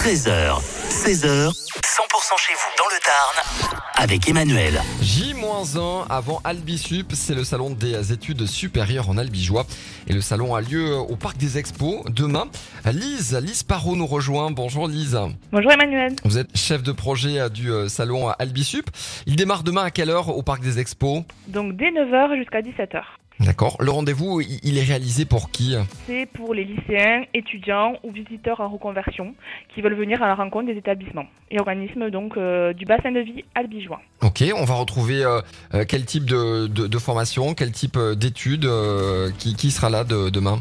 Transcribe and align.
13h, 0.00 0.56
16h, 0.88 1.50
100% 1.50 2.38
chez 2.38 2.54
vous 2.54 2.72
dans 2.78 2.88
le 2.88 2.98
Tarn 3.04 3.80
avec 3.96 4.30
Emmanuel. 4.30 4.80
J-1 5.02 6.06
avant 6.08 6.40
Albisup, 6.42 7.12
c'est 7.12 7.34
le 7.34 7.44
salon 7.44 7.68
des 7.68 8.10
études 8.10 8.46
supérieures 8.46 9.10
en 9.10 9.18
Albigeois. 9.18 9.66
Et 10.06 10.14
le 10.14 10.22
salon 10.22 10.54
a 10.54 10.62
lieu 10.62 10.96
au 10.96 11.16
Parc 11.16 11.36
des 11.36 11.58
Expos 11.58 12.02
demain. 12.06 12.46
Lise, 12.90 13.38
Lise 13.42 13.62
Parot 13.62 13.94
nous 13.94 14.06
rejoint. 14.06 14.50
Bonjour 14.50 14.88
Lise. 14.88 15.20
Bonjour 15.52 15.70
Emmanuel. 15.70 16.16
Vous 16.24 16.38
êtes 16.38 16.56
chef 16.56 16.82
de 16.82 16.92
projet 16.92 17.50
du 17.50 17.70
euh, 17.70 17.88
salon 17.88 18.30
Albisup. 18.38 18.88
Il 19.26 19.36
démarre 19.36 19.64
demain 19.64 19.82
à 19.82 19.90
quelle 19.90 20.08
heure 20.08 20.30
au 20.30 20.42
Parc 20.42 20.62
des 20.62 20.78
Expos? 20.78 21.24
Donc 21.48 21.76
dès 21.76 21.90
9h 21.90 22.38
jusqu'à 22.38 22.62
17h. 22.62 23.02
D'accord. 23.40 23.76
Le 23.80 23.90
rendez-vous, 23.90 24.42
il 24.42 24.76
est 24.76 24.82
réalisé 24.82 25.24
pour 25.24 25.50
qui? 25.50 25.74
C'est 26.06 26.26
pour 26.26 26.52
les 26.52 26.64
lycéens, 26.64 27.24
étudiants 27.32 27.94
ou 28.04 28.12
visiteurs 28.12 28.60
en 28.60 28.68
reconversion 28.68 29.34
qui 29.74 29.80
veulent 29.80 29.94
venir 29.96 30.22
à 30.22 30.26
la 30.26 30.34
rencontre 30.34 30.66
des 30.66 30.76
établissements 30.78 31.24
et 31.50 31.58
organismes 31.58 32.10
donc 32.10 32.36
euh, 32.36 32.74
du 32.74 32.84
bassin 32.84 33.10
de 33.12 33.20
vie 33.20 33.44
albigeois. 33.54 34.00
Ok, 34.22 34.44
on 34.54 34.64
va 34.66 34.74
retrouver 34.74 35.24
euh, 35.24 35.40
euh, 35.74 35.84
quel 35.88 36.04
type 36.04 36.26
de, 36.26 36.66
de- 36.66 36.86
de 36.86 36.98
formation, 36.98 37.54
quel 37.54 37.72
type 37.72 37.98
d'études, 38.16 38.66
euh, 38.66 39.30
qui, 39.38 39.54
qui 39.54 39.70
sera 39.70 39.88
là 39.88 40.04
de- 40.04 40.28
demain? 40.28 40.60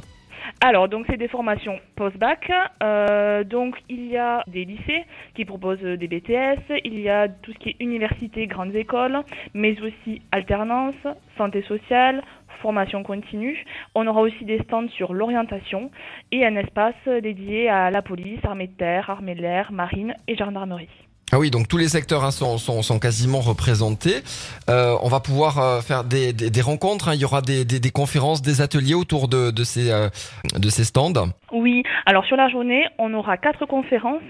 Alors 0.62 0.90
donc 0.90 1.06
c'est 1.10 1.16
des 1.16 1.30
formations 1.30 1.80
post-bac. 1.96 2.52
Euh, 2.84 3.46
donc 3.46 3.78
il 3.88 4.08
y 4.08 4.18
a 4.18 4.44
des 4.48 4.66
lycées 4.66 5.06
qui 5.34 5.46
proposent 5.46 5.84
euh, 5.84 5.96
des 5.96 6.10
BTS, 6.10 6.82
il 6.84 7.00
y 7.00 7.08
a 7.10 7.30
tout 7.30 7.54
ce 7.54 7.60
qui 7.60 7.70
est 7.70 7.76
université, 7.80 8.46
grandes 8.46 8.76
écoles, 8.76 9.20
mais 9.54 9.80
aussi 9.82 10.22
alternance, 10.34 10.96
santé 11.38 11.62
sociale, 11.62 12.22
formation 12.62 13.04
continue. 13.04 13.64
On 13.96 14.06
aura 14.06 14.20
aussi 14.22 14.44
des 14.44 14.60
stands 14.64 14.90
sur 14.90 15.14
l'orientation 15.14 15.92
et 16.34 16.46
un 16.46 16.58
espace 16.58 17.08
dédié 17.08 17.70
à 17.70 17.90
la 17.90 18.02
police, 18.02 18.44
armée 18.44 18.68
de 18.68 18.76
terre, 18.76 19.10
armée 19.10 19.36
de 19.36 19.42
l'air, 19.42 19.72
marine 19.72 20.14
et 20.28 20.36
gendarmerie. 20.36 20.90
Ah 21.32 21.38
oui, 21.38 21.52
donc 21.52 21.68
tous 21.68 21.78
les 21.78 21.90
secteurs 21.90 22.24
hein, 22.24 22.32
sont, 22.32 23.00
quasiment 23.00 23.40
représentés. 23.40 24.24
Euh, 24.68 24.96
on 25.04 25.10
va 25.10 25.20
pouvoir 25.20 25.60
euh, 25.60 25.82
faire 25.82 26.04
des, 26.04 26.34
des, 26.34 26.50
des 26.50 26.62
rencontres. 26.62 27.10
hein. 27.10 27.14
Il 27.14 27.22
y 27.22 27.26
aura 27.26 27.42
des, 27.42 27.66
des, 27.66 27.92
conférences, 27.92 28.42
des 28.42 28.62
ateliers 28.62 28.96
autour 28.96 29.28
de, 29.28 29.52
de, 29.52 29.64
ces, 29.64 29.92
euh, 29.92 30.10
de 30.58 30.70
ces 30.70 30.86
stands. 30.86 31.30
Oui, 31.52 31.84
alors 32.08 32.26
sur 32.26 32.36
la 32.36 32.50
journée, 32.50 32.88
on 32.98 33.14
aura 33.14 33.38
quatre 33.38 33.68
conférences, 33.68 34.22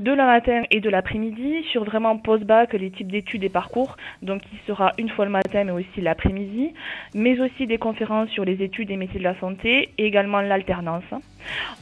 de 0.00 0.10
le 0.10 0.16
matin 0.16 0.62
et 0.72 0.80
de 0.80 0.90
l'après-midi, 0.90 1.64
sur 1.70 1.84
vraiment 1.84 2.18
post-bac, 2.18 2.72
les 2.72 2.90
types 2.90 3.10
d'études 3.10 3.44
et 3.44 3.48
parcours, 3.48 3.96
donc 4.22 4.42
qui 4.42 4.58
sera 4.66 4.92
une 4.98 5.10
fois 5.10 5.24
le 5.24 5.30
matin 5.30 5.62
mais 5.64 5.72
aussi 5.72 6.00
l'après-midi, 6.00 6.72
mais 7.14 7.38
aussi 7.38 7.68
des 7.68 7.78
conférences 7.78 8.28
sur 8.30 8.44
les 8.44 8.62
études 8.62 8.90
et 8.90 8.96
métiers 8.96 9.18
de 9.20 9.24
la 9.24 9.38
santé 9.38 9.90
et 9.96 10.06
également 10.06 10.40
l'alternance. 10.40 11.04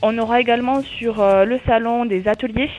On 0.03 0.17
aura 0.19 0.41
également 0.41 0.83
sur 0.83 1.21
euh, 1.21 1.45
le 1.45 1.59
salon 1.67 2.05
des 2.07 2.29
ateliers, 2.29 2.71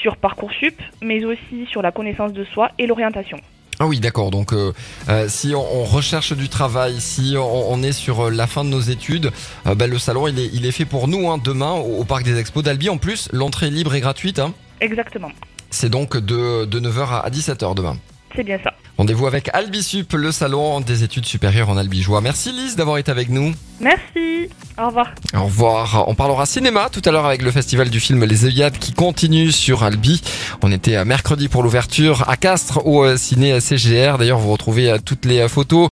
sur 0.00 0.16
Parcoursup, 0.16 0.80
mais 1.02 1.24
aussi 1.24 1.66
sur 1.70 1.82
la 1.82 1.92
connaissance 1.92 2.32
de 2.32 2.44
soi 2.44 2.70
et 2.78 2.86
l'orientation. 2.86 3.38
Ah 3.80 3.86
oui, 3.86 3.98
d'accord. 3.98 4.30
Donc, 4.30 4.52
euh, 4.52 4.72
euh, 5.08 5.26
si 5.28 5.54
on, 5.56 5.60
on 5.80 5.84
recherche 5.84 6.32
du 6.34 6.48
travail, 6.48 7.00
si 7.00 7.34
on, 7.36 7.72
on 7.72 7.82
est 7.82 7.92
sur 7.92 8.30
la 8.30 8.46
fin 8.46 8.64
de 8.64 8.68
nos 8.68 8.80
études, 8.80 9.30
euh, 9.66 9.74
ben, 9.74 9.90
le 9.90 9.98
salon 9.98 10.28
il 10.28 10.38
est, 10.38 10.50
il 10.52 10.66
est 10.66 10.72
fait 10.72 10.84
pour 10.84 11.08
nous 11.08 11.28
hein, 11.30 11.38
demain 11.42 11.72
au, 11.72 12.00
au 12.00 12.04
Parc 12.04 12.22
des 12.22 12.38
Expos 12.38 12.62
d'Albi. 12.62 12.88
En 12.90 12.98
plus, 12.98 13.28
l'entrée 13.32 13.66
est 13.68 13.70
libre 13.70 13.94
et 13.94 14.00
gratuite. 14.00 14.38
hein. 14.38 14.52
Exactement, 14.80 15.30
C'est 15.70 15.88
donc 15.90 16.16
de, 16.16 16.64
de 16.64 16.80
9h 16.80 17.22
à 17.24 17.30
17h 17.30 17.74
demain. 17.74 17.96
c'est 18.36 18.44
bien 18.44 18.58
ça. 18.62 18.71
Rendez-vous 18.98 19.26
avec 19.26 19.48
Albisup, 19.54 20.12
le 20.12 20.32
salon 20.32 20.80
des 20.80 21.02
études 21.02 21.24
supérieures 21.24 21.70
en 21.70 21.76
Albigeois. 21.76 22.20
Merci 22.20 22.52
Lise 22.52 22.76
d'avoir 22.76 22.98
été 22.98 23.10
avec 23.10 23.30
nous. 23.30 23.54
Merci, 23.80 24.48
au 24.78 24.86
revoir. 24.86 25.12
Au 25.34 25.44
revoir. 25.44 26.04
On 26.06 26.14
parlera 26.14 26.46
cinéma 26.46 26.88
tout 26.92 27.02
à 27.04 27.10
l'heure 27.10 27.26
avec 27.26 27.42
le 27.42 27.50
festival 27.50 27.90
du 27.90 27.98
film 27.98 28.24
Les 28.24 28.44
Œillades 28.44 28.78
qui 28.78 28.92
continue 28.92 29.50
sur 29.50 29.82
Albi. 29.82 30.22
On 30.62 30.70
était 30.70 30.94
à 30.94 31.04
mercredi 31.04 31.48
pour 31.48 31.62
l'ouverture 31.62 32.28
à 32.28 32.36
Castres 32.36 32.86
au 32.86 33.02
euh, 33.02 33.16
ciné 33.16 33.58
CGR. 33.60 34.18
D'ailleurs, 34.18 34.38
vous 34.38 34.52
retrouvez 34.52 34.90
euh, 34.90 34.98
toutes 35.04 35.24
les 35.24 35.40
euh, 35.40 35.48
photos 35.48 35.88